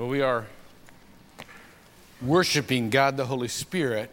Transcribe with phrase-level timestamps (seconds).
[0.00, 0.46] Well, we are
[2.22, 4.10] worshiping God the Holy Spirit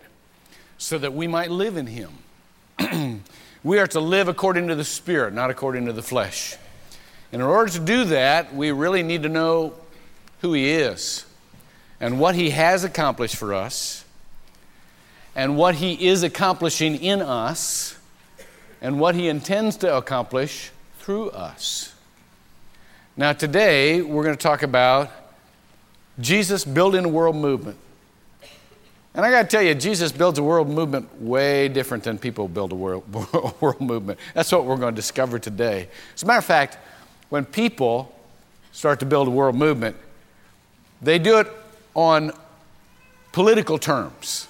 [0.78, 3.24] so that we might live in Him.
[3.64, 6.58] we are to live according to the Spirit, not according to the flesh.
[7.32, 9.76] And in order to do that, we really need to know
[10.42, 11.26] who He is
[12.02, 14.04] and what He has accomplished for us
[15.38, 17.98] and what He is accomplishing in us
[18.82, 20.70] and what He intends to accomplish
[21.00, 21.96] through us.
[23.16, 25.27] Now, today we're going to talk about
[26.20, 27.78] Jesus building a world movement.
[29.14, 32.48] And I got to tell you, Jesus builds a world movement way different than people
[32.48, 33.04] build a world,
[33.62, 34.20] world movement.
[34.36, 35.90] That's what we're going to discover today.
[36.14, 36.78] As a matter of fact,
[37.30, 38.14] when people
[38.72, 39.96] start to build a world movement,
[41.02, 41.48] they do it
[41.96, 42.32] on
[43.32, 44.48] political terms.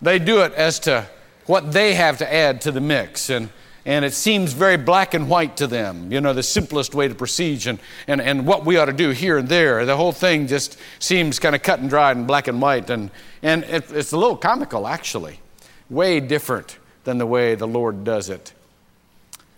[0.00, 1.06] They do it as to
[1.44, 3.28] what they have to add to the mix.
[3.28, 3.50] And
[3.88, 7.14] and it seems very black and white to them, you know, the simplest way to
[7.14, 9.86] proceed and, and, and what we ought to do here and there.
[9.86, 13.10] The whole thing just seems kind of cut and dried and black and white, and,
[13.42, 15.40] and it, it's a little comical, actually.
[15.88, 18.52] Way different than the way the Lord does it.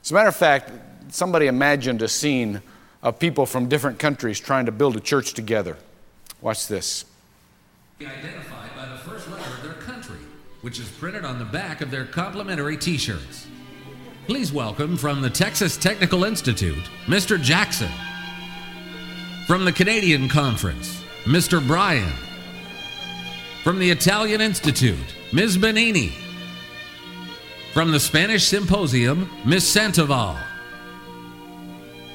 [0.05, 0.71] As a matter of fact,
[1.09, 2.63] somebody imagined a scene
[3.03, 5.77] of people from different countries trying to build a church together.
[6.41, 7.05] Watch this.
[8.01, 10.19] Identified by the first letter of their country,
[10.61, 13.49] which is printed on the back of their complimentary t shirts.
[14.31, 17.43] Please welcome from the Texas Technical Institute, Mr.
[17.43, 17.91] Jackson.
[19.49, 21.61] From the Canadian Conference, Mr.
[21.67, 22.13] Bryan.
[23.65, 25.59] From the Italian Institute, Ms.
[25.59, 26.13] Benini.
[27.75, 29.65] From the Spanish Symposium, Ms.
[29.65, 30.39] Santoval.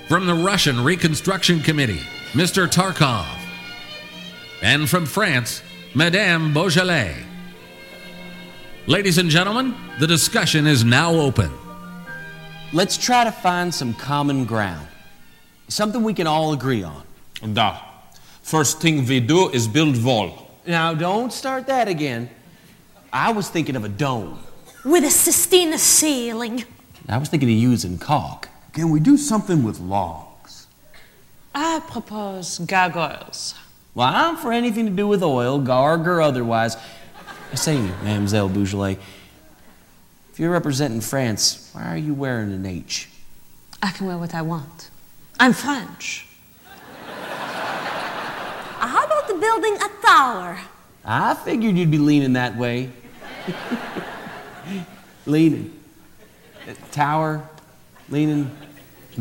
[0.07, 2.66] From the Russian Reconstruction Committee, Mr.
[2.66, 3.27] Tarkov.
[4.61, 5.61] And from France,
[5.94, 7.25] Madame Beaujolais.
[8.88, 11.52] Ladies and gentlemen, the discussion is now open.
[12.73, 14.88] Let's try to find some common ground.
[15.67, 17.03] Something we can all agree on.
[17.53, 17.80] Da.
[18.41, 20.52] First thing we do is build wall.
[20.66, 22.30] Now, don't start that again.
[23.13, 24.39] I was thinking of a dome.
[24.83, 26.66] With a Sistina ceiling.
[27.07, 28.50] I was thinking of using caulk.
[28.73, 30.67] Can we do something with logs?
[31.53, 33.56] I propose gargoyles.
[33.94, 36.75] Well, I'm for anything to do with oil, garg or otherwise.
[37.51, 38.97] I say, Mademoiselle Beaujolais,
[40.35, 43.07] if you're representing France, why are you wearing an H?
[43.81, 44.90] I can wear what I want.
[45.40, 46.28] I'm French.
[47.07, 50.59] Uh, how about the building a tower?
[51.06, 52.90] I figured you'd be leaning that way.
[55.25, 55.73] leaning.
[56.91, 57.47] Tower,
[58.09, 58.52] leaning.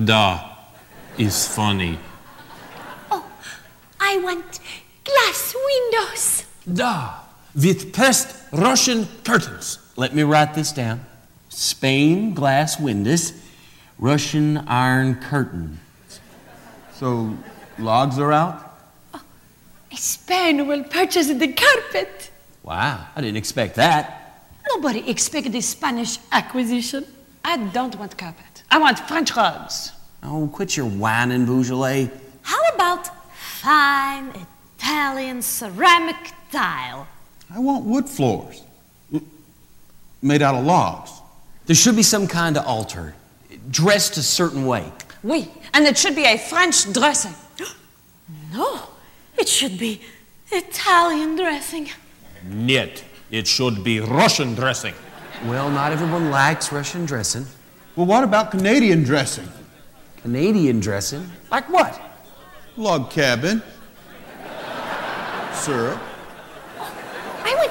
[0.05, 0.51] Da
[1.17, 1.97] is funny.
[3.13, 3.25] Oh,
[4.01, 4.59] I want
[5.05, 6.45] glass windows.
[6.67, 7.21] Da,
[7.55, 9.79] with pressed Russian curtains.
[9.97, 11.05] Let me write this down.
[11.49, 13.33] Spain glass windows,
[13.99, 15.79] Russian iron curtain.
[16.95, 17.37] So,
[17.79, 18.79] logs are out?
[19.15, 19.21] Oh,
[19.93, 22.31] Spain will purchase the carpet.
[22.63, 24.43] Wow, I didn't expect that.
[24.71, 27.05] Nobody expected the Spanish acquisition.
[27.45, 28.63] I don't want carpet.
[28.71, 29.93] I want French rugs.
[30.23, 32.11] Oh, quit your whining, Beaujolais.
[32.43, 34.33] How about fine
[34.79, 36.17] Italian ceramic
[36.51, 37.07] tile?
[37.51, 38.63] I want wood floors
[40.25, 41.13] made out of logs.
[41.67, 43.15] There should be some kind of altar,
[43.71, 44.91] dressed a certain way.
[45.23, 47.35] Oui, and it should be a French dressing.
[48.53, 48.81] no,
[49.39, 50.01] it should be
[50.51, 51.91] Italian dressing.
[52.49, 53.05] Niet.
[53.31, 54.95] It should be Russian dressing.
[55.47, 57.47] Well, not everyone likes Russian dressing.
[57.97, 59.49] Well, what about Canadian dressing?
[60.23, 61.29] Canadian dressing?
[61.51, 62.01] Like what?
[62.77, 63.63] Log cabin.
[65.53, 66.01] Syrup.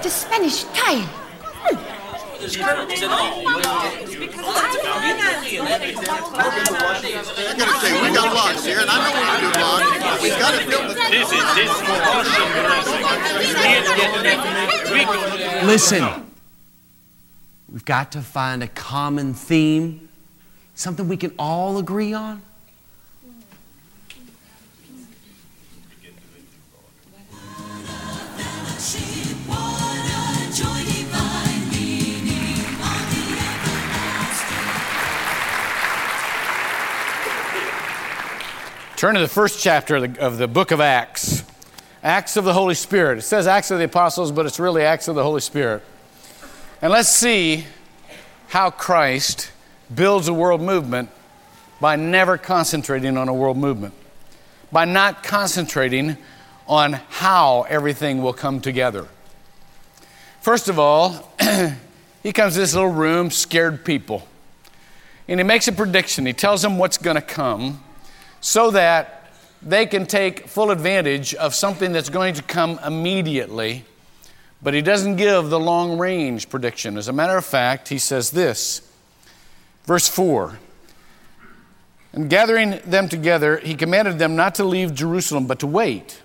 [0.04, 1.08] A Spanish tile.
[1.56, 1.72] I
[7.58, 10.22] gotta say, we got logs here, and I know we do logs.
[10.22, 10.96] We gotta build the.
[11.10, 11.72] This is this.
[15.66, 16.04] Listen.
[17.72, 20.10] We've got to find a common theme,
[20.76, 22.42] something we can all agree on.
[39.04, 41.44] Turn to the first chapter of the, of the book of Acts.
[42.04, 43.18] Acts of the Holy Spirit.
[43.18, 45.84] It says Acts of the Apostles, but it's really Acts of the Holy Spirit.
[46.82, 47.66] And let's see
[48.48, 49.52] how Christ
[49.94, 51.10] builds a world movement
[51.82, 53.94] by never concentrating on a world movement,
[54.72, 56.16] by not concentrating
[56.66, 59.10] on how everything will come together.
[60.40, 61.30] First of all,
[62.24, 64.26] he comes to this little room, scared people.
[65.28, 66.26] And he makes a prediction.
[66.26, 67.84] He tells them what's going to come
[68.44, 69.32] so that
[69.62, 73.86] they can take full advantage of something that's going to come immediately,
[74.62, 76.98] but he doesn't give the long range prediction.
[76.98, 78.82] As a matter of fact, he says this,
[79.86, 80.60] verse 4
[82.12, 86.22] And gathering them together, he commanded them not to leave Jerusalem, but to wait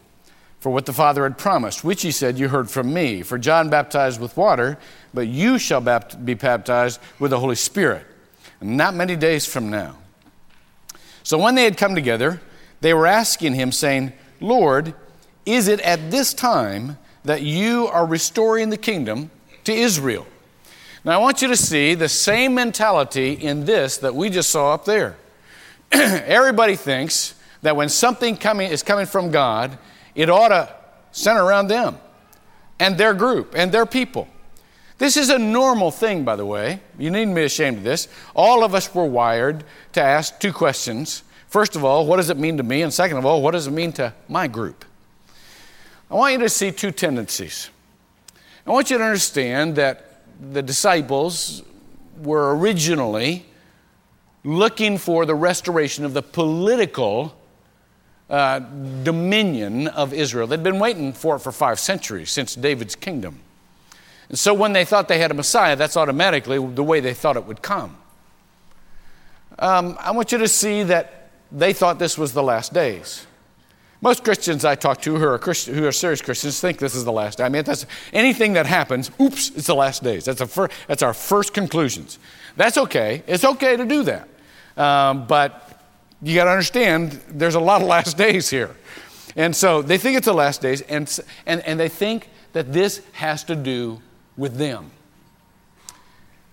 [0.59, 3.23] for what the Father had promised, which he said, You heard from me.
[3.23, 4.77] For John baptized with water,
[5.15, 8.05] but you shall be baptized with the Holy Spirit,
[8.61, 9.95] not many days from now.
[11.29, 12.41] So when they had come together,
[12.81, 14.95] they were asking him, saying, Lord,
[15.45, 19.31] is it at this time that you are restoring the kingdom
[19.65, 20.27] to Israel?
[21.05, 24.73] Now I want you to see the same mentality in this that we just saw
[24.73, 25.19] up there.
[25.93, 29.77] Everybody thinks that when something coming is coming from God,
[30.15, 30.75] it ought to
[31.13, 31.99] center around them
[32.81, 34.29] and their group and their people.
[34.99, 36.81] This is a normal thing, by the way.
[36.99, 38.09] You needn't be ashamed of this.
[38.35, 39.63] All of us were wired
[39.93, 41.23] to ask two questions.
[41.47, 42.83] First of all, what does it mean to me?
[42.83, 44.85] And second of all, what does it mean to my group?
[46.11, 47.71] I want you to see two tendencies.
[48.67, 50.23] I want you to understand that
[50.53, 51.63] the disciples
[52.21, 53.47] were originally
[54.43, 57.37] looking for the restoration of the political
[58.29, 60.47] uh, dominion of Israel.
[60.47, 63.41] They'd been waiting for it for five centuries since David's kingdom.
[64.29, 67.37] And so when they thought they had a Messiah, that's automatically the way they thought
[67.37, 67.97] it would come.
[69.59, 73.27] Um, I want you to see that they thought this was the last days.
[74.01, 77.05] Most Christians I talk to who are, Christ- who are serious Christians think this is
[77.05, 77.45] the last day.
[77.45, 80.25] I mean, that's anything that happens, oops, it's the last days.
[80.25, 82.19] That's, a fir- that's our first conclusions.
[82.57, 83.25] That's okay.
[83.27, 84.29] It's okay to do that.
[84.77, 85.83] Um, but
[86.23, 88.77] you got to understand there's a lot of last days here.
[89.35, 93.03] And so they think it's the last days, and, and, and they think that this
[93.13, 94.01] has to do
[94.39, 94.91] with them.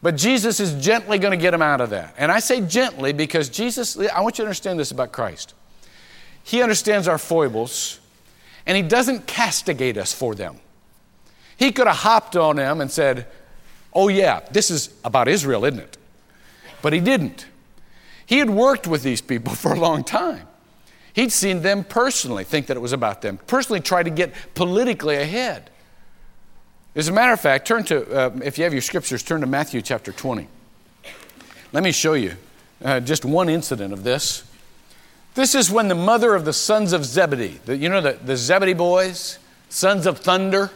[0.02, 2.14] But Jesus is gently going to get him out of that.
[2.18, 5.54] And I say gently because Jesus, I want you to understand this about Christ.
[6.46, 8.00] He understands our foibles,
[8.68, 10.60] and He doesn't castigate us for them.
[11.58, 13.26] He could have hopped on them and said,
[13.94, 15.98] Oh, yeah, this is about Israel, isn't it?
[16.84, 17.48] But He didn't.
[18.28, 20.48] He had worked with these people for a long time.
[21.14, 25.16] He'd seen them personally think that it was about them, personally try to get politically
[25.16, 25.72] ahead.
[26.96, 29.48] As a matter of fact, turn to, uh, if you have your scriptures, turn to
[29.48, 30.48] Matthew chapter 20.
[31.74, 32.36] Let me show you
[32.84, 34.46] uh, just one incident of this.
[35.34, 38.38] This is when the mother of the sons of Zebedee, the, you know the, the
[38.38, 40.72] Zebedee boys, sons of thunder?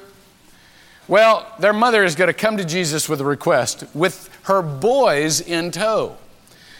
[1.07, 5.39] Well, their mother is going to come to Jesus with a request with her boys
[5.39, 6.17] in tow.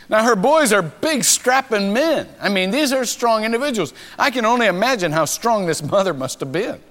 [0.09, 2.27] Now, her boys are big, strapping men.
[2.41, 3.93] I mean, these are strong individuals.
[4.17, 6.81] I can only imagine how strong this mother must have been.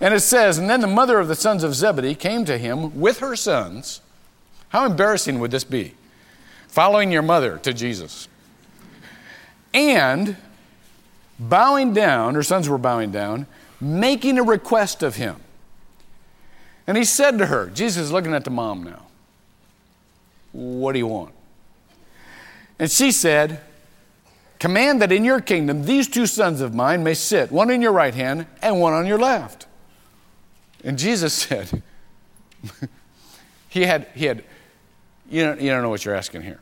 [0.00, 3.00] And it says, And then the mother of the sons of Zebedee came to him
[3.00, 4.00] with her sons.
[4.70, 5.94] How embarrassing would this be?
[6.68, 8.28] Following your mother to Jesus.
[9.74, 10.36] And
[11.38, 13.46] bowing down, her sons were bowing down,
[13.80, 15.36] making a request of him.
[16.86, 19.06] And he said to her, Jesus is looking at the mom now,
[20.52, 21.34] What do you want?
[22.78, 23.60] And she said,
[24.58, 27.92] Command that in your kingdom these two sons of mine may sit, one in your
[27.92, 29.67] right hand and one on your left.
[30.88, 31.82] And Jesus said,
[33.68, 34.42] He had, he had
[35.28, 36.60] you, don't, you don't know what you're asking here.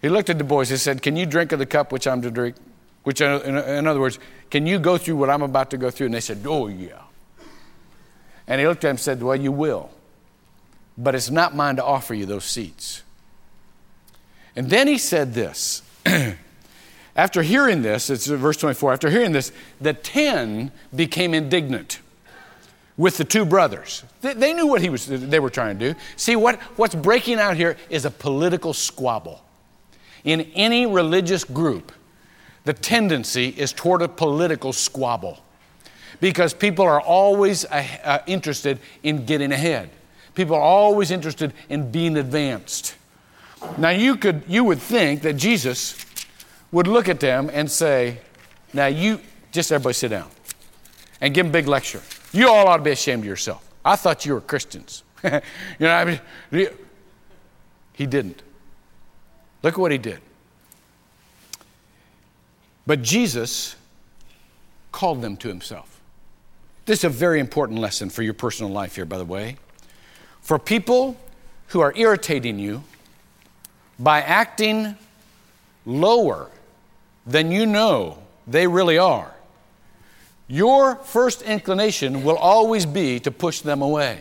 [0.00, 0.68] He looked at the boys.
[0.68, 2.54] He said, Can you drink of the cup which I'm to drink?
[3.02, 4.20] Which, in, in other words,
[4.50, 6.06] can you go through what I'm about to go through?
[6.06, 7.02] And they said, Oh, yeah.
[8.46, 9.90] And he looked at them and said, Well, you will.
[10.96, 13.02] But it's not mine to offer you those seats.
[14.54, 15.82] And then he said this.
[17.16, 21.98] after hearing this, it's verse 24, after hearing this, the ten became indignant
[23.00, 24.04] with the two brothers.
[24.20, 26.00] They, they knew what he was, they were trying to do.
[26.16, 29.42] See, what, what's breaking out here is a political squabble.
[30.22, 31.92] In any religious group,
[32.64, 35.38] the tendency is toward a political squabble
[36.20, 39.88] because people are always uh, uh, interested in getting ahead.
[40.34, 42.96] People are always interested in being advanced.
[43.78, 45.96] Now you could you would think that Jesus
[46.70, 48.20] would look at them and say,
[48.72, 49.20] "Now you
[49.52, 50.28] just everybody sit down."
[51.22, 52.00] And give them a big lecture.
[52.32, 53.66] You all ought to be ashamed of yourself.
[53.84, 55.02] I thought you were Christians.
[55.24, 55.40] you
[55.80, 56.04] know, I
[56.52, 56.68] mean,
[57.92, 58.42] he didn't.
[59.62, 60.20] Look at what he did.
[62.86, 63.76] But Jesus
[64.92, 66.00] called them to himself.
[66.86, 69.56] This is a very important lesson for your personal life here, by the way.
[70.40, 71.16] For people
[71.68, 72.82] who are irritating you
[73.98, 74.96] by acting
[75.86, 76.50] lower
[77.26, 79.32] than you know they really are,
[80.50, 84.18] your first inclination will always be to push them away.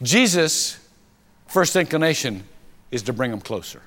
[0.00, 0.78] Jesus'
[1.46, 2.44] first inclination
[2.90, 3.82] is to bring them closer.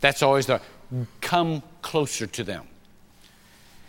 [0.00, 0.62] That's always the
[1.20, 2.66] come closer to them.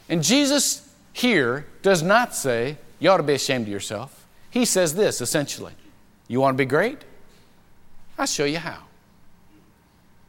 [0.10, 4.28] And Jesus here does not say, You ought to be ashamed of yourself.
[4.50, 5.74] He says this essentially
[6.28, 7.00] You want to be great?
[8.20, 8.84] I'll show you how.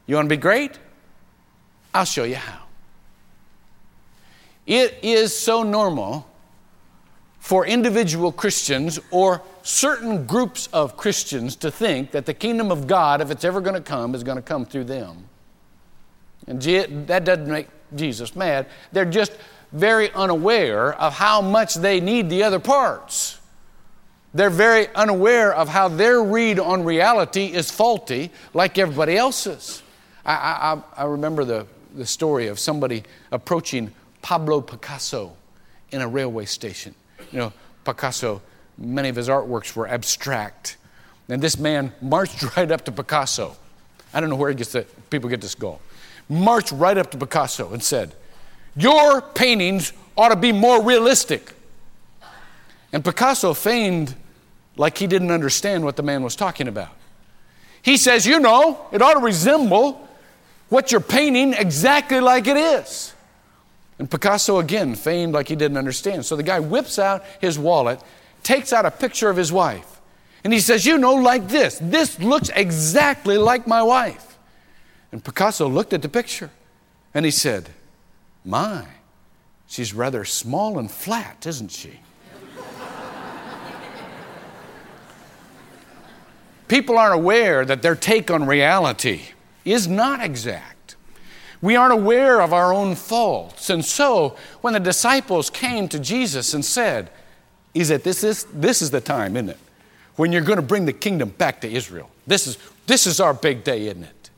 [0.06, 0.78] You want to be great?
[1.92, 2.67] I'll show you how.
[4.68, 6.28] It is so normal
[7.40, 13.22] for individual Christians or certain groups of Christians to think that the kingdom of God,
[13.22, 15.24] if it's ever going to come, is going to come through them.
[16.46, 16.60] And
[17.06, 18.66] that doesn't make Jesus mad.
[18.92, 19.32] They're just
[19.72, 23.40] very unaware of how much they need the other parts.
[24.34, 29.82] They're very unaware of how their read on reality is faulty, like everybody else's.
[30.26, 30.34] I,
[30.94, 35.36] I, I remember the, the story of somebody approaching Pablo Picasso
[35.90, 36.94] in a railway station.
[37.32, 37.52] You know,
[37.84, 38.42] Picasso,
[38.76, 40.76] many of his artworks were abstract.
[41.28, 43.56] And this man marched right up to Picasso.
[44.12, 45.80] I don't know where he gets the, people get this goal.
[46.28, 48.14] Marched right up to Picasso and said,
[48.76, 51.54] Your paintings ought to be more realistic.
[52.92, 54.14] And Picasso feigned
[54.76, 56.90] like he didn't understand what the man was talking about.
[57.82, 60.08] He says, You know, it ought to resemble
[60.68, 63.14] what you're painting exactly like it is.
[63.98, 66.24] And Picasso again feigned like he didn't understand.
[66.24, 68.00] So the guy whips out his wallet,
[68.42, 70.00] takes out a picture of his wife,
[70.44, 71.78] and he says, You know, like this.
[71.82, 74.38] This looks exactly like my wife.
[75.10, 76.50] And Picasso looked at the picture
[77.12, 77.70] and he said,
[78.44, 78.86] My,
[79.66, 82.00] she's rather small and flat, isn't she?
[86.68, 89.22] People aren't aware that their take on reality
[89.64, 90.77] is not exact.
[91.60, 93.70] We aren't aware of our own faults.
[93.70, 97.10] And so, when the disciples came to Jesus and said,
[97.74, 99.58] Is it this is this is the time, isn't it?
[100.16, 102.10] When you're going to bring the kingdom back to Israel.
[102.26, 104.30] This is this is our big day, isn't it?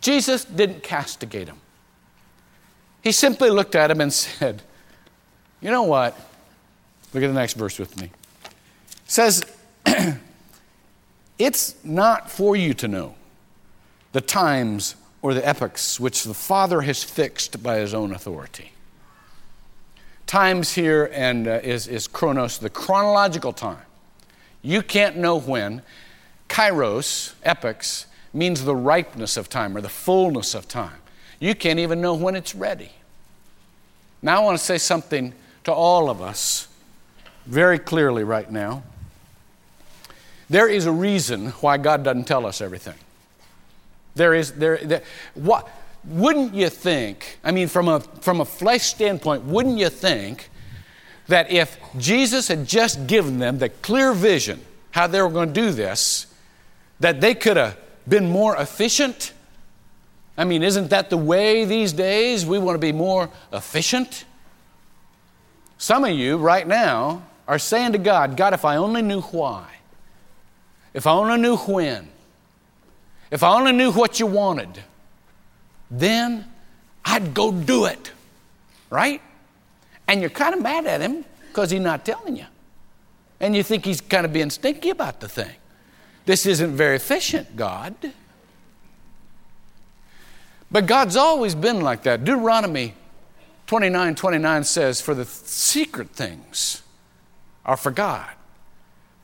[0.00, 1.60] Jesus didn't castigate them.
[3.02, 4.62] He simply looked at him and said,
[5.60, 6.18] You know what?
[7.12, 8.10] Look at the next verse with me.
[8.44, 9.44] It says,
[11.38, 13.14] It's not for you to know
[14.12, 18.72] the times or the epochs which the Father has fixed by his own authority.
[20.26, 23.82] Times here and uh, is, is chronos, the chronological time.
[24.62, 25.82] You can't know when.
[26.48, 30.98] Kairos, epochs, means the ripeness of time or the fullness of time.
[31.40, 32.92] You can't even know when it's ready.
[34.20, 35.32] Now, I want to say something
[35.64, 36.68] to all of us
[37.46, 38.82] very clearly right now.
[40.50, 42.96] There is a reason why God doesn't tell us everything.
[44.18, 45.02] There is, there, there
[45.34, 45.68] what,
[46.04, 50.50] wouldn't you think, I mean, from a, from a flesh standpoint, wouldn't you think
[51.28, 54.60] that if Jesus had just given them the clear vision
[54.90, 56.26] how they were going to do this,
[57.00, 59.32] that they could have been more efficient?
[60.36, 62.44] I mean, isn't that the way these days?
[62.44, 64.24] We want to be more efficient.
[65.78, 69.68] Some of you right now are saying to God, God, if I only knew why,
[70.92, 72.08] if I only knew when,
[73.30, 74.82] if I only knew what you wanted,
[75.90, 76.44] then
[77.04, 78.12] I'd go do it.
[78.90, 79.20] Right?
[80.06, 82.46] And you're kind of mad at him because he's not telling you.
[83.40, 85.54] And you think he's kind of being stinky about the thing.
[86.24, 87.94] This isn't very efficient, God.
[90.70, 92.24] But God's always been like that.
[92.24, 92.94] Deuteronomy
[93.66, 96.82] 29 29 says, For the secret things
[97.64, 98.30] are for God.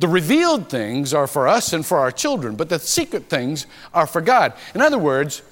[0.01, 4.07] The revealed things are for us and for our children, but the secret things are
[4.07, 4.53] for God.
[4.75, 5.43] In other words,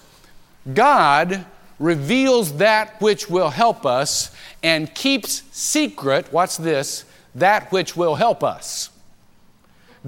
[0.74, 1.46] God
[1.78, 8.42] reveals that which will help us and keeps secret, watch this, that which will help
[8.42, 8.90] us.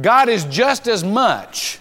[0.01, 1.79] God is just as much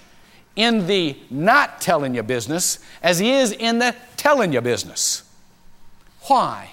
[0.56, 5.24] in the not telling you business as He is in the telling you business.
[6.28, 6.72] Why?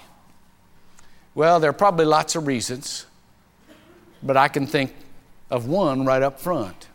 [1.33, 3.05] Well, there are probably lots of reasons,
[4.21, 4.93] but I can think
[5.51, 6.87] of one right up front.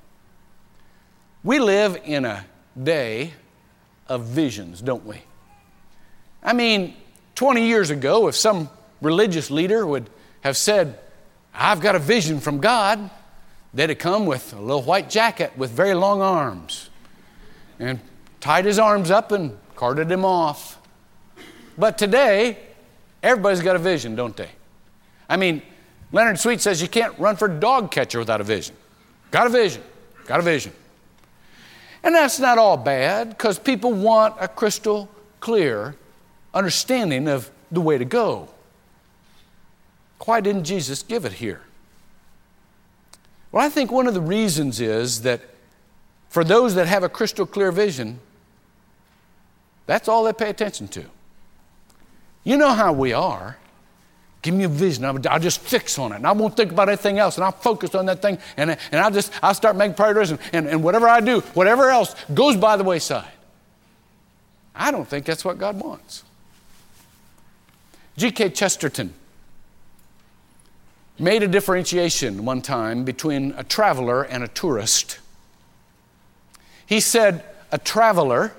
[1.45, 2.47] We live in a
[2.83, 3.35] day
[4.09, 5.23] of visions, don't we?
[6.43, 6.97] I mean,
[7.35, 8.71] 20 years ago, if some
[9.01, 10.09] religious leader would
[10.41, 10.99] have said,
[11.55, 13.11] I've got a vision from God,
[13.75, 16.89] they'd have come with a little white jacket with very long arms
[17.79, 18.01] and
[18.41, 20.81] tied his arms up and carted him off.
[21.77, 22.59] But today,
[23.23, 24.49] everybody's got a vision, don't they?
[25.29, 25.63] I mean,
[26.13, 28.75] Leonard Sweet says you can't run for dog catcher without a vision.
[29.31, 29.83] Got a vision,
[30.27, 30.73] got a vision.
[32.03, 35.09] And that's not all bad because people want a crystal
[35.41, 35.97] clear
[36.55, 38.49] understanding of the way to go.
[40.25, 41.63] Why didn't Jesus give it here?
[43.53, 45.41] Well, I think one of the reasons is that
[46.29, 48.21] for those that have a crystal clear vision,
[49.87, 51.05] that's all they pay attention to.
[52.45, 53.57] You know how we are.
[54.47, 55.05] Give me a vision.
[55.05, 56.17] I'll, just fix on it.
[56.17, 57.35] And I won't think about anything else.
[57.35, 58.39] And I'll focus on that thing.
[58.57, 60.31] And, and I'll just, I'll start making priorities.
[60.31, 63.27] And, and, and whatever I do, whatever else goes by the wayside.
[64.73, 66.23] I don't think that's what God wants.
[68.19, 68.51] G.K.
[68.51, 69.13] Chesterton
[71.19, 75.19] made a differentiation one time between a traveler and a tourist.
[76.87, 78.55] He said, A traveler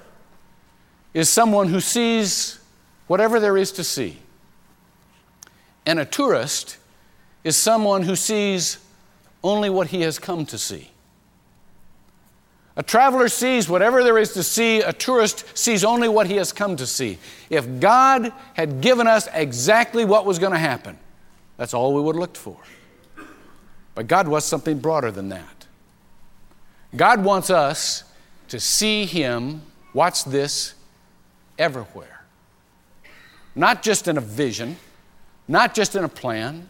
[1.13, 2.59] is someone who sees
[3.07, 4.17] whatever there is to see,
[5.87, 6.77] and a tourist
[7.45, 8.77] is someone who sees
[9.41, 10.91] only what he has come to see.
[12.75, 16.51] A traveler sees whatever there is to see, a tourist sees only what he has
[16.51, 17.17] come to see.
[17.49, 20.99] If God had given us exactly what was going to happen,
[21.55, 22.57] that's all we would have looked for.
[23.95, 25.65] But God wants something broader than that.
[26.95, 28.03] God wants us
[28.49, 29.61] to see Him,
[29.93, 30.75] watch this,
[31.57, 32.25] everywhere.
[33.55, 34.75] Not just in a vision,
[35.47, 36.69] not just in a plan,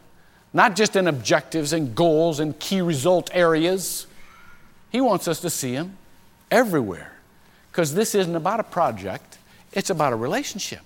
[0.53, 4.07] not just in objectives and goals and key result areas.
[4.89, 5.98] He wants us to see Him
[6.50, 7.13] everywhere.
[7.72, 9.38] Because this isn't about a project,
[9.72, 10.81] it's about a relationship.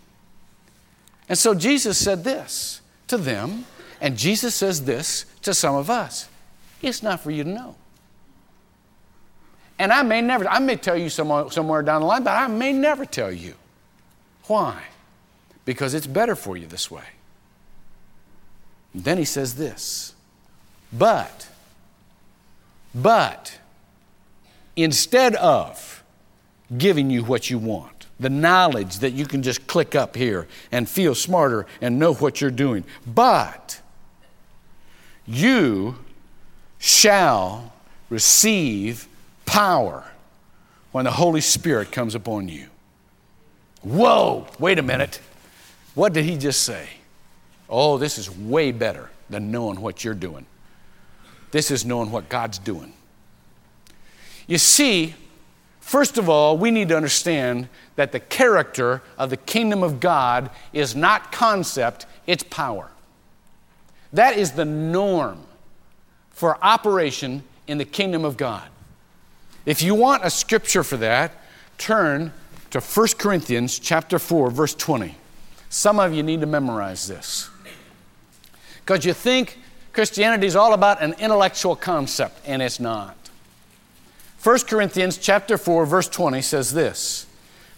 [1.30, 3.66] And so Jesus said this to them,
[4.02, 6.28] and Jesus says this to some of us
[6.82, 7.76] it's not for you to know.
[9.78, 12.48] And I may never, I may tell you somewhere, somewhere down the line, but I
[12.48, 13.56] may never tell you.
[14.48, 14.82] Why?
[15.66, 17.04] Because it's better for you this way.
[18.94, 20.14] Then he says this,
[20.92, 21.48] but,
[22.94, 23.58] but,
[24.76, 26.04] instead of
[26.78, 30.88] giving you what you want, the knowledge that you can just click up here and
[30.88, 33.82] feel smarter and know what you're doing, but
[35.26, 35.96] you
[36.78, 37.74] shall
[38.10, 39.08] receive
[39.46, 40.04] power
[40.92, 42.68] when the Holy Spirit comes upon you.
[43.82, 45.20] Whoa, wait a minute.
[45.96, 46.90] What did he just say?
[47.72, 50.46] Oh, this is way better than knowing what you're doing.
[51.52, 52.92] This is knowing what God's doing.
[54.46, 55.16] You see,
[55.80, 60.50] first of all, we need to understand that the character of the kingdom of God
[60.74, 62.90] is not concept, it's power.
[64.12, 65.40] That is the norm
[66.32, 68.68] for operation in the kingdom of God.
[69.66, 71.32] If you want a scripture for that,
[71.78, 72.34] turn
[72.72, 75.16] to 1 Corinthians chapter 4 verse 20.
[75.70, 77.51] Some of you need to memorize this.
[78.92, 79.58] Cuz you think
[79.94, 83.16] Christianity is all about an intellectual concept and it's not.
[84.44, 87.26] 1 Corinthians chapter 4 verse 20 says this: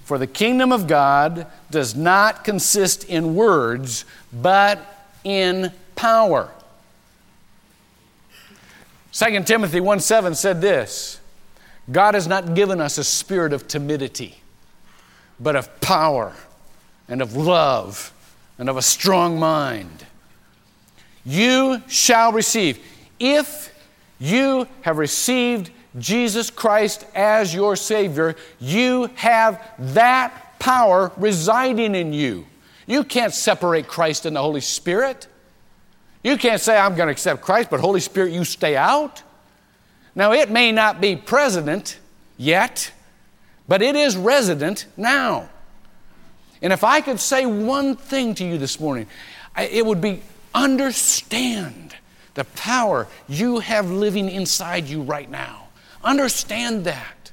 [0.03, 6.49] For the kingdom of God does not consist in words, but in power.
[9.11, 11.19] 2 Timothy 1 7 said this
[11.91, 14.41] God has not given us a spirit of timidity,
[15.39, 16.33] but of power
[17.07, 18.11] and of love
[18.57, 20.07] and of a strong mind.
[21.25, 22.79] You shall receive.
[23.19, 23.73] If
[24.19, 32.45] you have received Jesus Christ as your Savior, you have that power residing in you.
[32.87, 35.27] You can't separate Christ and the Holy Spirit.
[36.23, 39.21] You can't say, I'm going to accept Christ, but Holy Spirit, you stay out.
[40.15, 41.99] Now, it may not be president
[42.37, 42.91] yet,
[43.67, 45.49] but it is resident now.
[46.61, 49.07] And if I could say one thing to you this morning,
[49.57, 50.21] it would be
[50.53, 51.95] understand
[52.33, 55.67] the power you have living inside you right now.
[56.03, 57.31] Understand that.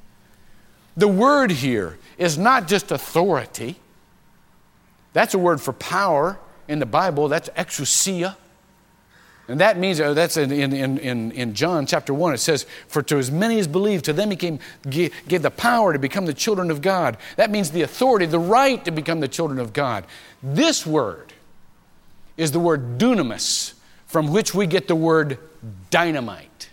[0.97, 3.77] The word here is not just authority,
[5.13, 8.37] that's a word for power in the Bible, that's exousia.
[9.49, 13.03] And that means, uh, that's in, in, in, in John chapter 1, it says, For
[13.03, 16.27] to as many as believe, to them he came, gave, gave the power to become
[16.27, 17.17] the children of God.
[17.35, 20.05] That means the authority, the right to become the children of God.
[20.41, 21.33] This word
[22.40, 23.74] is the word dunamis,
[24.07, 25.37] from which we get the word
[25.90, 26.70] dynamite.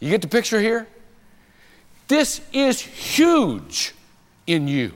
[0.00, 0.86] You get the picture here?
[2.08, 3.94] This is huge
[4.46, 4.92] in you.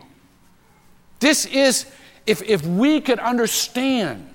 [1.19, 1.87] This is,
[2.27, 4.29] if, if we could understand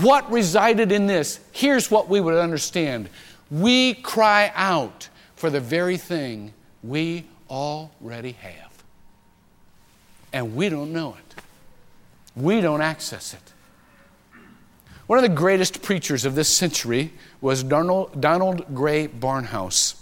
[0.00, 3.08] what resided in this, here's what we would understand.
[3.48, 6.52] We cry out for the very thing
[6.82, 8.72] we already have.
[10.32, 11.40] And we don't know it,
[12.34, 13.53] we don't access it.
[15.06, 17.12] One of the greatest preachers of this century
[17.42, 19.96] was Donald, Grey Barnhouse,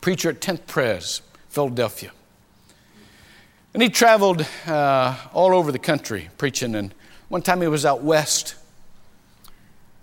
[0.00, 2.10] preacher at 10th Pres, Philadelphia.
[3.72, 6.74] And he traveled uh, all over the country preaching.
[6.74, 6.92] And
[7.28, 8.56] one time he was out west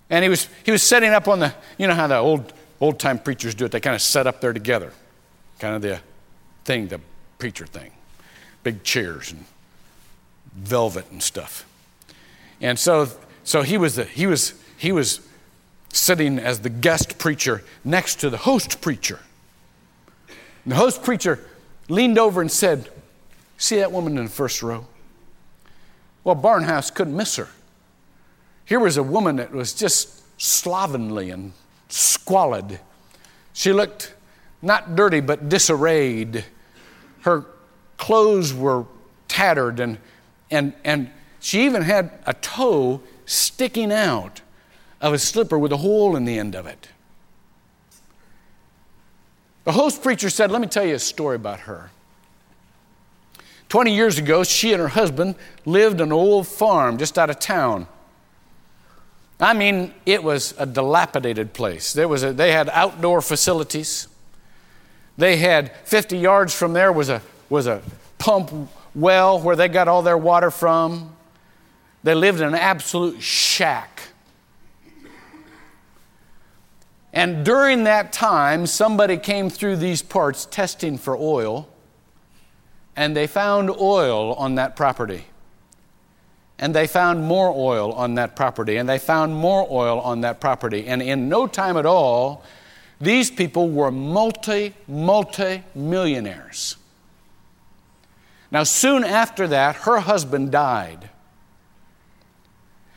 [0.08, 2.98] and he was, he was setting up on the, you know how the old, old
[2.98, 4.92] time preachers do it, they kind of set up there together,
[5.58, 6.00] kind of the
[6.64, 7.00] thing, the
[7.38, 7.90] preacher thing.
[8.62, 9.44] Big chairs and
[10.54, 11.66] velvet and stuff.
[12.60, 13.08] And so
[13.44, 15.20] So he was, the, he, was, he was
[15.92, 19.20] sitting as the guest preacher next to the host preacher.
[20.64, 21.44] And the host preacher
[21.88, 22.88] leaned over and said,
[23.58, 24.86] See that woman in the first row?
[26.24, 27.48] Well, Barnhouse couldn't miss her.
[28.64, 31.52] Here was a woman that was just slovenly and
[31.88, 32.80] squalid.
[33.52, 34.14] She looked
[34.62, 36.44] not dirty, but disarrayed.
[37.22, 37.44] Her
[37.98, 38.86] clothes were
[39.28, 39.98] tattered, and,
[40.50, 43.00] and, and she even had a toe
[43.32, 44.40] sticking out
[45.00, 46.88] of a slipper with a hole in the end of it.
[49.64, 51.90] The host preacher said, Let me tell you a story about her.
[53.68, 57.38] 20 years ago, she and her husband lived on an old farm just out of
[57.38, 57.86] town.
[59.40, 61.92] I mean, it was a dilapidated place.
[61.92, 64.08] There was a, they had outdoor facilities.
[65.16, 67.82] They had 50 yards from there was a, was a
[68.18, 68.52] pump
[68.94, 71.16] well where they got all their water from.
[72.02, 74.08] They lived in an absolute shack.
[77.12, 81.68] And during that time, somebody came through these parts testing for oil,
[82.96, 85.26] and they found oil on that property.
[86.58, 90.40] And they found more oil on that property, and they found more oil on that
[90.40, 90.86] property.
[90.86, 92.44] And in no time at all,
[93.00, 96.76] these people were multi, multi millionaires.
[98.50, 101.10] Now, soon after that, her husband died.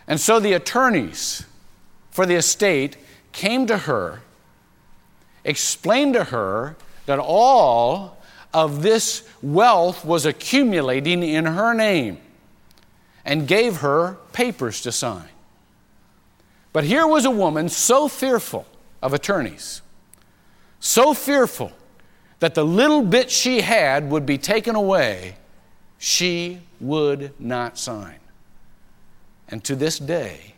[0.08, 1.46] And so the attorneys
[2.12, 2.98] for the estate
[3.32, 4.22] came to her,
[5.44, 8.18] explained to her that all
[8.54, 12.20] of this wealth was accumulating in her name,
[13.26, 15.28] and gave her papers to sign.
[16.72, 18.66] But here was a woman so fearful
[19.02, 19.82] of attorneys,
[20.80, 21.72] so fearful
[22.40, 25.38] that the little bit she had would be taken away,
[25.98, 28.20] she would not sign.
[29.50, 30.56] And to this day,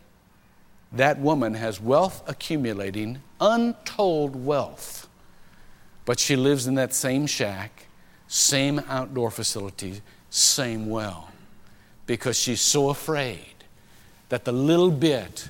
[0.91, 5.09] that woman has wealth accumulating, untold wealth.
[6.05, 7.87] But she lives in that same shack,
[8.27, 11.29] same outdoor facility, same well,
[12.05, 13.55] because she's so afraid
[14.29, 15.49] that the little bit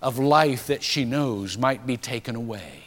[0.00, 2.84] of life that she knows might be taken away.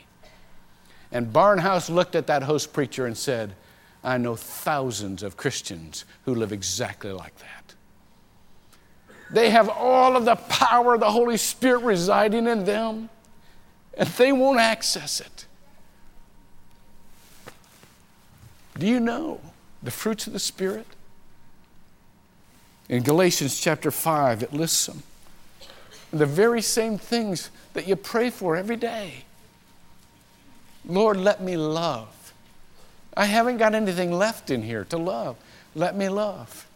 [1.11, 3.55] And Barnhouse looked at that host preacher and said,
[4.03, 7.58] I know thousands of Christians who live exactly like that.
[9.31, 13.09] They have all of the power of the Holy Spirit residing in them,
[13.95, 15.45] and they won't access it.
[18.77, 19.41] Do you know
[19.83, 20.87] the fruits of the Spirit?
[22.87, 25.03] In Galatians chapter 5, it lists them.
[26.11, 29.25] The very same things that you pray for every day.
[30.85, 32.33] Lord, let me love.
[33.15, 35.35] I haven't got anything left in here to love.
[35.75, 36.67] Let me love.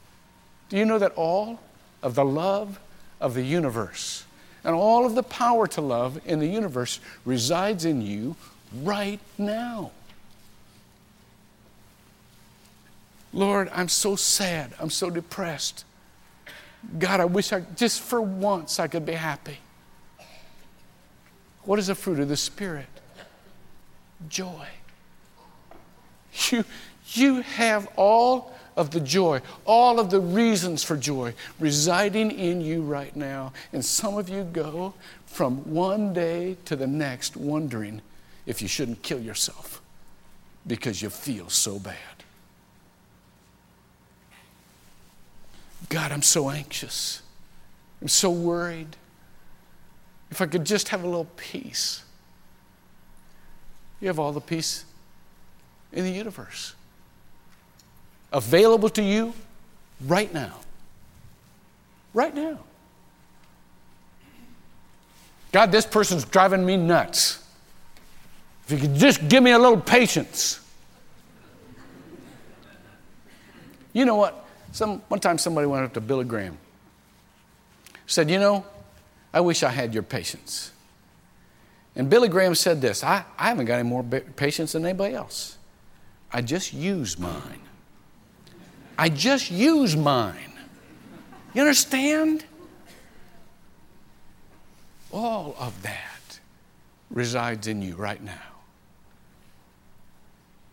[0.70, 1.60] Do you know that all
[2.04, 2.80] of the love
[3.20, 4.26] of the universe.
[4.64, 8.36] And all of the power to love in the universe resides in you
[8.84, 9.92] right now.
[13.34, 14.74] Lord, I'm so sad.
[14.80, 15.86] I'm so depressed.
[17.00, 19.58] God, I wish I just for once I could be happy.
[21.64, 22.88] What is the fruit of the Spirit?
[24.30, 24.68] Joy.
[26.50, 26.66] You,
[27.14, 32.82] you have all of the joy, all of the reasons for joy residing in you
[32.82, 33.54] right now.
[33.72, 34.94] And some of you go
[35.26, 38.02] from one day to the next wondering
[38.46, 39.82] if you shouldn't kill yourself
[40.66, 41.96] because you feel so bad.
[45.90, 47.22] God, I'm so anxious.
[48.02, 48.96] I'm so worried.
[50.32, 52.04] If I could just have a little peace.
[54.02, 54.86] You have all the peace
[55.92, 56.74] in the universe
[58.34, 59.34] available to you
[60.06, 60.60] right now.
[62.14, 62.60] Right now.
[65.52, 67.40] God, this person's driving me nuts.
[68.66, 70.60] If you could just give me a little patience.
[73.94, 74.46] You know what?
[74.72, 76.58] Some, one time somebody went up to Billy Graham,
[78.08, 78.66] said, You know,
[79.32, 80.72] I wish I had your patience.
[81.96, 85.58] And Billy Graham said this I, I haven't got any more patience than anybody else.
[86.32, 87.62] I just use mine.
[88.98, 90.54] I just use mine.
[91.54, 92.46] You understand?
[95.12, 96.40] All of that
[97.10, 98.34] resides in you right now.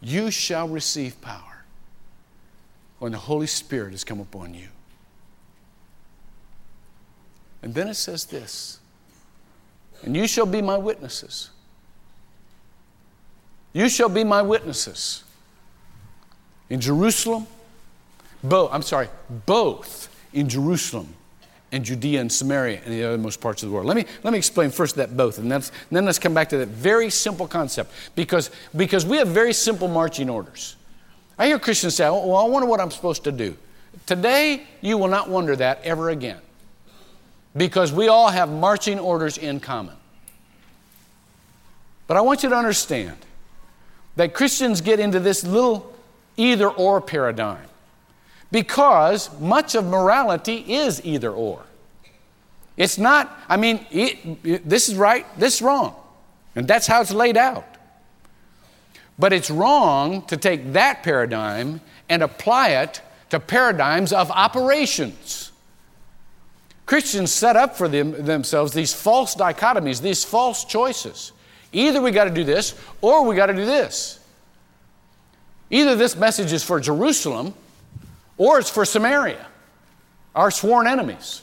[0.01, 1.65] You shall receive power
[2.99, 4.69] when the Holy Spirit has come upon you.
[7.63, 8.81] And then it says this
[10.03, 11.51] and you shall be my witnesses.
[13.73, 15.25] You shall be my witnesses
[16.71, 17.47] in Jerusalem
[18.42, 19.09] Both, I'm sorry,
[19.46, 21.14] both in Jerusalem
[21.72, 23.87] and Judea and Samaria and the othermost parts of the world.
[23.87, 26.59] Let me, let me explain first that both, and, and then let's come back to
[26.59, 30.76] that very simple concept because, because we have very simple marching orders.
[31.38, 33.57] I hear Christians say, oh, well, I wonder what I'm supposed to do.
[34.07, 36.40] Today, you will not wonder that ever again
[37.57, 39.96] because we all have marching orders in common.
[42.07, 43.16] But I want you to understand
[44.16, 45.94] that Christians get into this little
[46.37, 47.66] either or paradigm
[48.51, 51.63] because much of morality is either or.
[52.77, 55.95] It's not, I mean, it, it, this is right, this is wrong.
[56.57, 57.65] And that's how it's laid out.
[59.19, 65.53] But it's wrong to take that paradigm and apply it to paradigms of operations.
[66.87, 71.33] Christians set up for them, themselves these false dichotomies, these false choices.
[71.73, 74.19] Either we got to do this or we got to do this.
[75.71, 77.55] Either this message is for Jerusalem
[78.40, 79.46] or it's for Samaria,
[80.35, 81.42] our sworn enemies.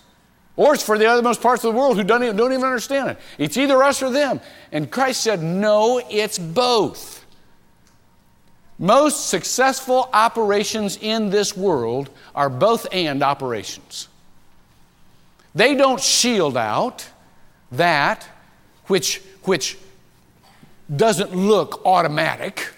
[0.55, 3.12] Or it's for the othermost parts of the world who don't even, don't even understand
[3.12, 3.19] it.
[3.38, 4.41] It's either us or them.
[4.71, 7.23] And Christ said, no, it's both.
[8.79, 14.07] Most successful operations in this world are both and operations.
[15.53, 17.07] They don't shield out
[17.73, 18.27] that
[18.88, 19.77] which, which
[20.95, 22.73] doesn't look automatic.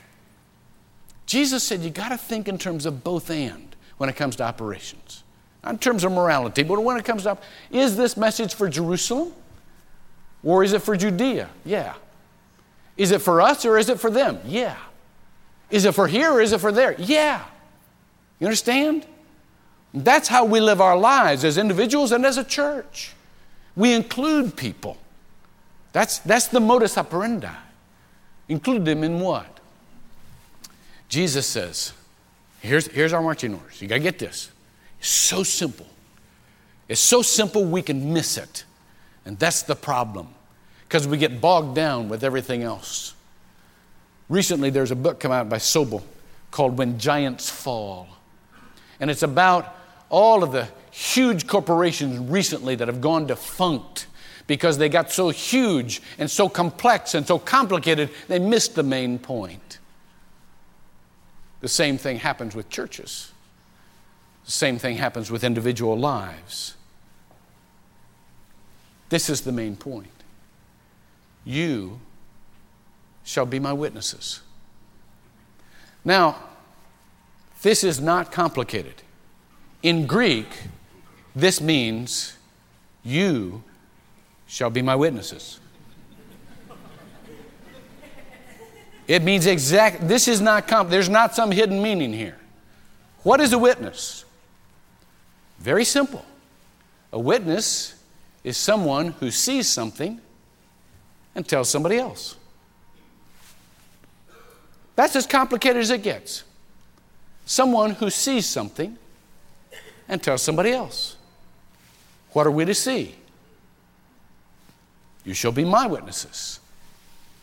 [1.26, 3.69] Jesus said you got to think in terms of both and
[4.00, 5.24] when it comes to operations.
[5.64, 7.38] Not in terms of morality, but when it comes to,
[7.70, 9.34] is this message for Jerusalem?
[10.42, 11.50] Or is it for Judea?
[11.66, 11.96] Yeah.
[12.96, 14.40] Is it for us or is it for them?
[14.46, 14.78] Yeah.
[15.70, 16.96] Is it for here or is it for there?
[16.98, 17.44] Yeah.
[18.40, 19.06] You understand?
[19.94, 23.12] That's how we live our lives as individuals and as a church.
[23.76, 24.98] We include people.
[25.92, 27.54] That's, that's the modus operandi.
[28.48, 29.60] Include them in what?
[31.10, 31.92] Jesus says,
[32.62, 33.82] Here's, here's our marching orders.
[33.82, 34.52] You got to get this.
[35.00, 35.88] It's so simple.
[36.88, 38.66] It's so simple we can miss it.
[39.26, 40.30] And that's the problem
[40.88, 43.14] because we get bogged down with everything else.
[44.28, 46.04] Recently, there's a book come out by Sobel
[46.52, 48.08] called When Giants Fall.
[49.00, 49.76] And it's about
[50.10, 54.08] all of the huge corporations recently that have gone defunct
[54.48, 59.20] because they got so huge and so complex and so complicated, they missed the main
[59.20, 59.79] point.
[61.62, 63.32] The same thing happens with churches.
[64.46, 66.76] The same thing happens with individual lives.
[69.10, 70.08] This is the main point.
[71.44, 72.00] You
[73.24, 74.42] shall be my witnesses.
[76.06, 76.38] Now,
[77.62, 79.04] this is not complicated.
[79.84, 80.48] In Greek,
[81.36, 82.38] this means
[83.04, 83.64] you
[84.48, 85.60] shall be my witnesses.
[89.10, 92.38] It means exact, this is not, comp, there's not some hidden meaning here.
[93.24, 94.24] What is a witness?
[95.58, 96.24] Very simple.
[97.12, 97.96] A witness
[98.44, 100.22] is someone who sees something
[101.34, 102.36] and tells somebody else.
[104.96, 106.44] That's as complicated as it gets.
[107.48, 108.96] Someone who sees something
[110.08, 111.16] and tells somebody else.
[112.34, 113.16] What are we to see?
[115.26, 116.60] You shall be my witnesses.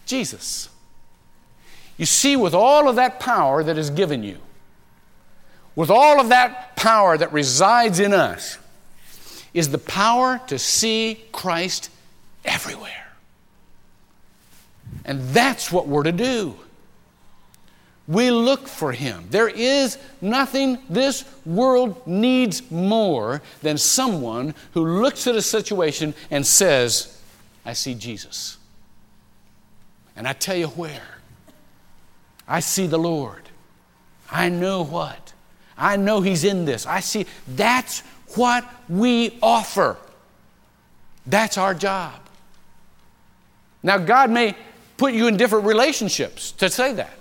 [0.07, 0.69] Jesus.
[1.97, 4.39] You see, with all of that power that is given you,
[5.75, 8.59] with all of that power that resides in us,
[9.55, 11.91] is the power to see Christ
[12.45, 13.07] everywhere.
[15.05, 16.57] And that's what we're to do.
[18.07, 19.27] We look for Him.
[19.31, 26.47] There is nothing this world needs more than someone who looks at a situation and
[26.47, 27.21] says,
[27.65, 28.59] I see Jesus.
[30.15, 31.16] And I tell you where
[32.49, 33.43] I see the Lord.
[34.31, 35.33] I know what?
[35.77, 36.87] I know He's in this.
[36.87, 37.27] I see.
[37.49, 38.01] That's
[38.35, 39.97] what we offer.
[41.27, 42.15] That's our job.
[43.83, 44.57] Now, God may
[44.97, 47.13] put you in different relationships to say that.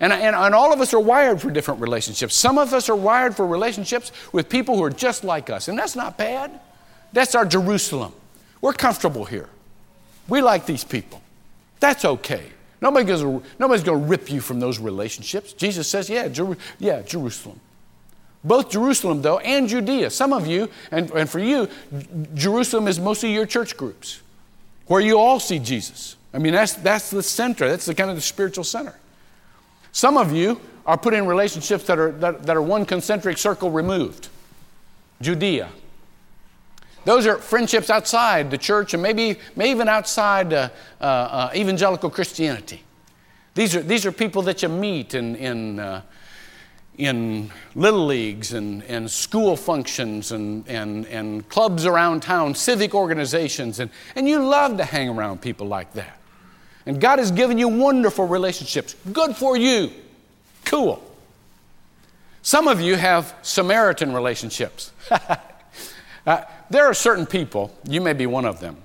[0.00, 2.34] And, and, and all of us are wired for different relationships.
[2.34, 5.78] Some of us are wired for relationships with people who are just like us, and
[5.78, 6.60] that's not bad.
[7.12, 8.12] That's our Jerusalem.
[8.60, 9.48] We're comfortable here.
[10.28, 11.22] We like these people.
[11.80, 12.44] That's okay.
[12.80, 13.22] Nobody goes,
[13.58, 15.52] nobody's going to rip you from those relationships.
[15.52, 17.60] Jesus says, yeah, Jer- yeah, Jerusalem.
[18.44, 20.10] Both Jerusalem, though, and Judea.
[20.10, 21.68] Some of you, and, and for you,
[22.34, 24.20] Jerusalem is mostly your church groups
[24.86, 26.16] where you all see Jesus.
[26.32, 28.94] I mean, that's, that's the center, that's the kind of the spiritual center.
[29.92, 33.70] Some of you are put in relationships that are, that, that are one concentric circle
[33.70, 34.28] removed
[35.20, 35.68] Judea.
[37.04, 40.68] Those are friendships outside the church and maybe, maybe even outside uh,
[41.00, 42.82] uh, uh, evangelical Christianity.
[43.54, 46.02] These are, these are people that you meet in, in, uh,
[46.96, 53.80] in little leagues and, and school functions and, and, and clubs around town, civic organizations,
[53.80, 56.20] and, and you love to hang around people like that.
[56.86, 58.94] And God has given you wonderful relationships.
[59.12, 59.90] Good for you.
[60.64, 61.02] Cool.
[62.42, 64.92] Some of you have Samaritan relationships.
[66.70, 68.76] there are certain people, you may be one of them,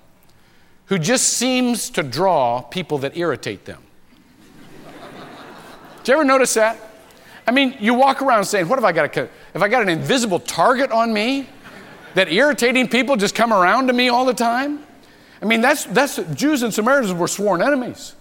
[0.86, 3.82] who just seems to draw people that irritate them.
[6.04, 6.78] Did you ever notice that?
[7.48, 9.16] I mean, you walk around saying, What have I got?
[9.18, 11.48] A, have I got an invisible target on me?
[12.16, 14.86] That irritating people just come around to me all the time?
[15.42, 18.16] I mean, that's, that's Jews and Samaritans were sworn enemies.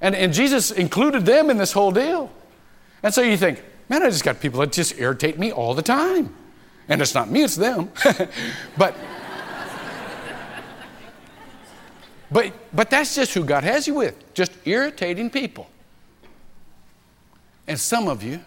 [0.00, 2.30] And, and Jesus included them in this whole deal.
[3.02, 5.82] And so you think, man, I just got people that just irritate me all the
[5.82, 6.34] time.
[6.88, 7.90] And it's not me, it's them.
[8.76, 8.94] but,
[12.30, 15.68] but, but that's just who God has you with, just irritating people.
[17.66, 18.40] And some of you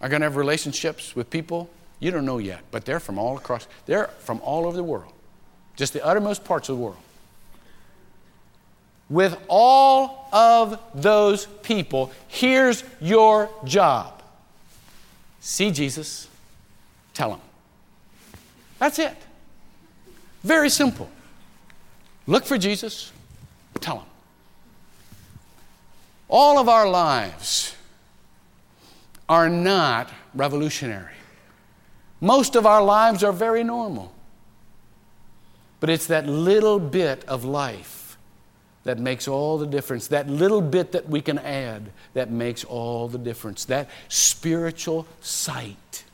[0.00, 1.68] are going to have relationships with people
[2.00, 5.12] you don't know yet, but they're from all across, they're from all over the world,
[5.76, 6.98] just the uttermost parts of the world.
[9.10, 14.14] With all of those people, here's your job
[15.40, 16.28] see Jesus,
[17.14, 17.40] tell him.
[18.78, 19.16] That's it.
[20.44, 21.10] Very simple.
[22.26, 23.12] Look for Jesus,
[23.80, 24.06] tell him.
[26.28, 27.74] All of our lives
[29.28, 31.14] are not revolutionary.
[32.20, 34.12] Most of our lives are very normal.
[35.80, 38.18] But it's that little bit of life
[38.84, 40.08] that makes all the difference.
[40.08, 43.64] That little bit that we can add that makes all the difference.
[43.66, 46.04] That spiritual sight.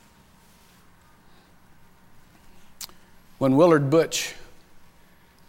[3.45, 4.35] When Willard Butcher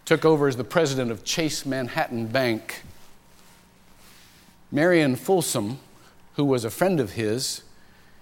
[0.03, 2.83] took over as the president of Chase Manhattan Bank,
[4.69, 5.79] Marion Folsom
[6.33, 7.61] who was a friend of his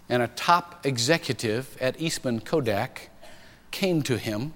[0.07, 3.09] and a top executive at Eastman Kodak,
[3.71, 4.53] came to him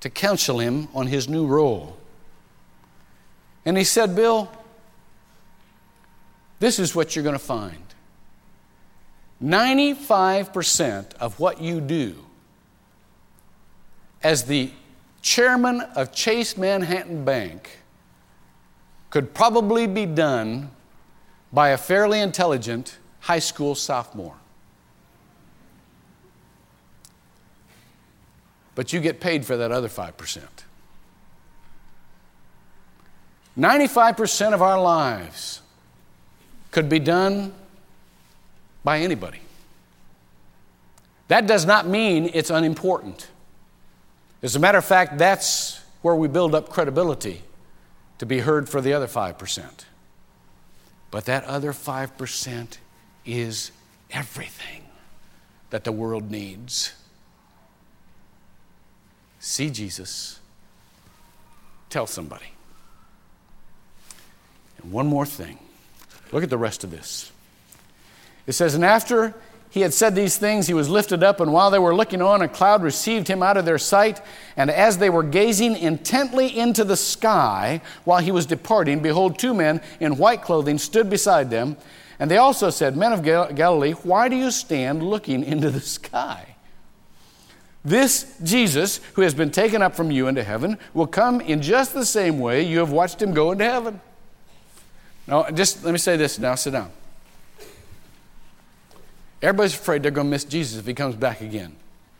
[0.00, 1.98] to counsel him on his new role.
[3.66, 4.50] And he said, Bill,
[6.58, 7.84] this is what you're going to find
[9.44, 12.24] 95% of what you do
[14.22, 14.70] as the
[15.22, 17.78] chairman of Chase Manhattan Bank
[19.10, 20.70] could probably be done
[21.52, 24.36] by a fairly intelligent high school sophomore.
[28.74, 30.42] But you get paid for that other 5%.
[33.58, 35.62] 95% of our lives
[36.70, 37.52] could be done
[38.84, 39.40] by anybody.
[41.26, 43.28] That does not mean it's unimportant.
[44.42, 47.42] As a matter of fact, that's where we build up credibility
[48.18, 49.84] to be heard for the other 5%.
[51.10, 52.78] But that other 5%
[53.24, 53.72] is
[54.10, 54.84] everything
[55.70, 56.94] that the world needs.
[59.40, 60.40] See Jesus,
[61.90, 62.52] tell somebody.
[64.82, 65.58] And one more thing.
[66.32, 67.32] Look at the rest of this.
[68.46, 69.34] It says, And after
[69.70, 72.40] he had said these things, he was lifted up, and while they were looking on,
[72.40, 74.20] a cloud received him out of their sight.
[74.56, 79.52] And as they were gazing intently into the sky while he was departing, behold, two
[79.52, 81.76] men in white clothing stood beside them.
[82.18, 85.80] And they also said, Men of Gal- Galilee, why do you stand looking into the
[85.80, 86.56] sky?
[87.84, 91.94] This Jesus, who has been taken up from you into heaven, will come in just
[91.94, 94.00] the same way you have watched him go into heaven.
[95.26, 96.90] Now, just let me say this now, sit down.
[99.42, 101.76] Everybody's afraid they're going to miss Jesus if he comes back again.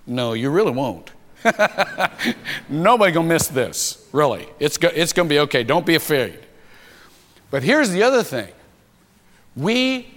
[0.06, 1.10] No, you really won't.
[2.68, 4.48] Nobody going to miss this, really.
[4.58, 5.64] It's, go- it's going to be okay.
[5.64, 6.38] Don't be afraid.
[7.50, 8.48] But here's the other thing
[9.56, 10.08] we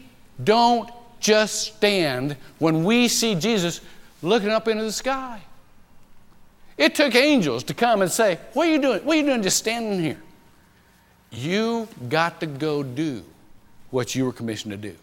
[0.44, 3.82] don't just stand when we see Jesus
[4.22, 5.42] looking up into the sky.
[6.78, 9.06] It took angels to come and say, What are you doing?
[9.06, 10.22] What are you doing just standing here?
[11.32, 13.24] You got to go do
[13.90, 14.96] what you were commissioned to do.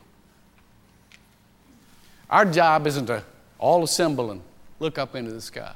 [2.31, 3.23] Our job isn't to
[3.59, 4.43] all assemble and
[4.81, 5.75] look up into the sky.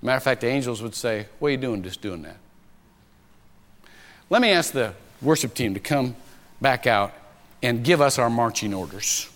[0.00, 2.36] Matter of fact, the angels would say, What are you doing just doing that?
[4.30, 6.14] Let me ask the worship team to come
[6.60, 7.12] back out
[7.62, 9.28] and give us our marching orders.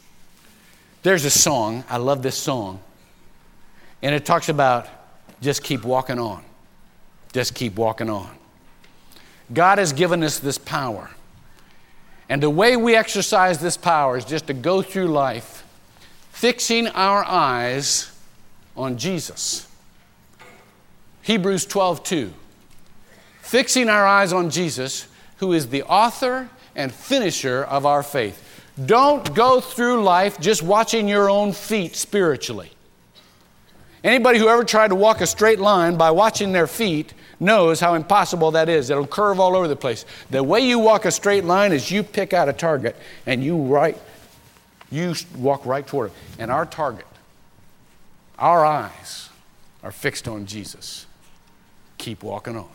[1.02, 2.78] There's a song, I love this song,
[4.02, 4.86] and it talks about
[5.40, 6.44] just keep walking on.
[7.32, 8.30] Just keep walking on.
[9.52, 11.10] God has given us this power.
[12.28, 15.61] And the way we exercise this power is just to go through life
[16.32, 18.10] fixing our eyes
[18.76, 19.68] on Jesus.
[21.22, 22.32] Hebrews 12, 2.
[23.42, 25.06] Fixing our eyes on Jesus,
[25.36, 28.66] who is the author and finisher of our faith.
[28.86, 32.72] Don't go through life just watching your own feet spiritually.
[34.02, 37.94] Anybody who ever tried to walk a straight line by watching their feet knows how
[37.94, 38.90] impossible that is.
[38.90, 40.06] It'll curve all over the place.
[40.30, 43.58] The way you walk a straight line is you pick out a target and you
[43.58, 43.96] right
[44.92, 46.16] you walk right toward it.
[46.38, 47.06] And our target,
[48.38, 49.30] our eyes
[49.82, 51.06] are fixed on Jesus.
[51.98, 52.68] Keep walking on.